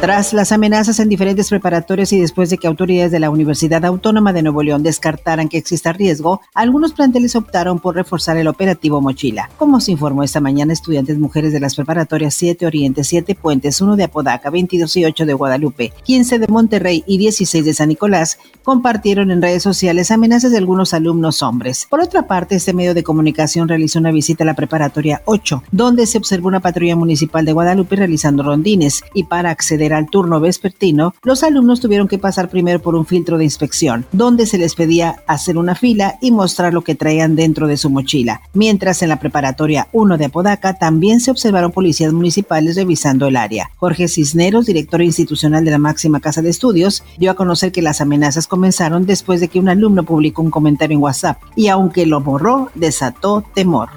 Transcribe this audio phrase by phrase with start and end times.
[0.00, 4.32] Tras las amenazas en diferentes preparatorios y después de que autoridades de la Universidad Autónoma
[4.32, 9.50] de Nuevo León descartaran que exista riesgo, algunos planteles optaron por reforzar el operativo Mochila.
[9.58, 13.96] Como se informó esta mañana, estudiantes mujeres de las preparatorias 7 Oriente, 7 Puentes, 1
[13.96, 18.38] de Apodaca, 22 y 8 de Guadalupe, 15 de Monterrey y 16 de San Nicolás
[18.62, 21.88] compartieron en redes sociales amenazas de algunos alumnos hombres.
[21.90, 26.06] Por otra parte, este medio de comunicación realizó una visita a la preparatoria 8, donde
[26.06, 31.14] se observó una patrulla municipal de Guadalupe realizando rondines y para acceder al turno vespertino,
[31.22, 35.16] los alumnos tuvieron que pasar primero por un filtro de inspección, donde se les pedía
[35.26, 38.40] hacer una fila y mostrar lo que traían dentro de su mochila.
[38.52, 43.70] Mientras en la preparatoria 1 de Apodaca también se observaron policías municipales revisando el área.
[43.76, 48.00] Jorge Cisneros, director institucional de la máxima casa de estudios, dio a conocer que las
[48.00, 52.20] amenazas comenzaron después de que un alumno publicó un comentario en WhatsApp y aunque lo
[52.20, 53.88] borró, desató temor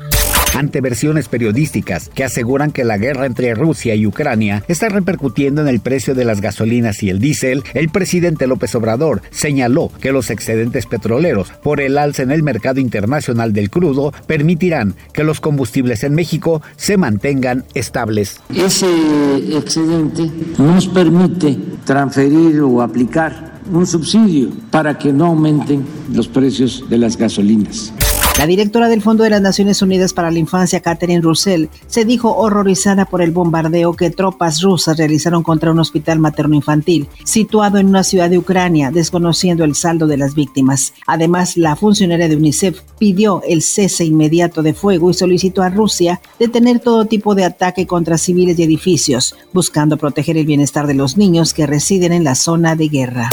[0.53, 5.67] ante versiones periodísticas que aseguran que la guerra entre Rusia y Ucrania está repercutiendo en
[5.67, 10.29] el precio de las gasolinas y el diésel, el presidente López Obrador señaló que los
[10.29, 16.03] excedentes petroleros por el alza en el mercado internacional del crudo permitirán que los combustibles
[16.03, 18.39] en México se mantengan estables.
[18.53, 18.87] Ese
[19.51, 26.97] excedente nos permite transferir o aplicar un subsidio para que no aumenten los precios de
[26.97, 27.93] las gasolinas.
[28.37, 32.35] La directora del Fondo de las Naciones Unidas para la Infancia, Catherine Russell, se dijo
[32.35, 38.03] horrorizada por el bombardeo que tropas rusas realizaron contra un hospital materno-infantil situado en una
[38.03, 40.93] ciudad de Ucrania, desconociendo el saldo de las víctimas.
[41.05, 46.21] Además, la funcionaria de UNICEF pidió el cese inmediato de fuego y solicitó a Rusia
[46.39, 51.17] detener todo tipo de ataque contra civiles y edificios, buscando proteger el bienestar de los
[51.17, 53.29] niños que residen en la zona de guerra.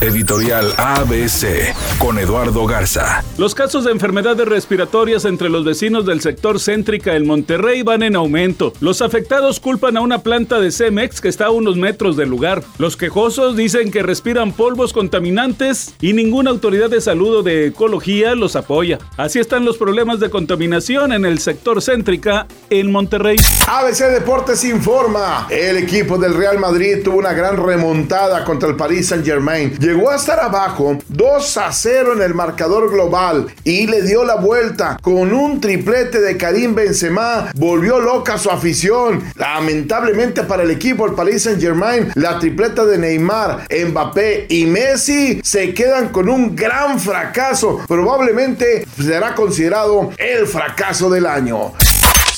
[0.00, 3.24] Editorial ABC con Eduardo Garza.
[3.38, 3.90] Los casos de
[4.36, 8.72] enfermedades respiratorias entre los vecinos del sector céntrica en Monterrey van en aumento.
[8.80, 12.62] Los afectados culpan a una planta de Cemex que está a unos metros del lugar.
[12.78, 18.34] Los quejosos dicen que respiran polvos contaminantes y ninguna autoridad de salud o de ecología
[18.34, 18.98] los apoya.
[19.16, 23.38] Así están los problemas de contaminación en el sector céntrica en Monterrey.
[23.66, 25.46] ABC Deportes informa.
[25.48, 30.16] El equipo del Real Madrid tuvo una gran remontada contra el Paris Saint-Germain llegó a
[30.16, 35.32] estar abajo 2 a 0 en el marcador global y le dio la vuelta con
[35.32, 37.50] un triplete de Karim Benzema.
[37.54, 39.22] Volvió loca su afición.
[39.36, 45.40] Lamentablemente para el equipo, el Paris Saint Germain, la tripleta de Neymar, Mbappé y Messi
[45.42, 47.80] se quedan con un gran fracaso.
[47.86, 51.72] Probablemente será considerado el fracaso del año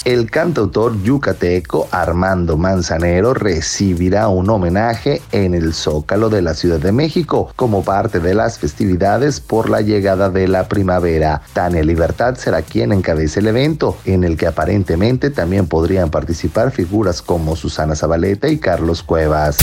[0.08, 6.92] el cantautor yucateco Armando Manzanero recibirá un homenaje en el Zócalo de la Ciudad de
[6.92, 11.42] México como parte de las festividades por la llegada de la primavera.
[11.52, 17.20] Tania Libertad será quien encabece el evento, en el que aparentemente también podrían participar figuras
[17.20, 19.58] como Susana Zabaleta y Carlos Cuevas.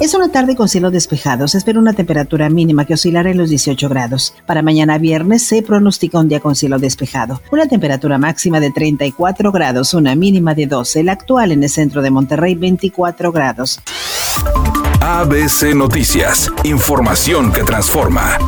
[0.00, 1.48] Es una tarde con cielo despejado.
[1.48, 4.32] Se espera una temperatura mínima que oscilará en los 18 grados.
[4.46, 7.40] Para mañana viernes se pronostica un día con cielo despejado.
[7.50, 9.50] Una temperatura máxima de 34
[9.94, 11.00] una mínima de 12.
[11.00, 13.80] El actual en el centro de Monterrey, 24 grados.
[15.00, 16.50] ABC Noticias.
[16.64, 18.38] Información que transforma.